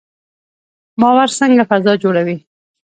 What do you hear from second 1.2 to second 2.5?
څنګه فضا جوړوي؟